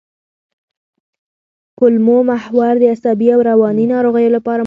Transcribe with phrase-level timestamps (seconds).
[1.79, 4.59] کولمو محور د عصبي او رواني ناروغیو لپاره مهم دی.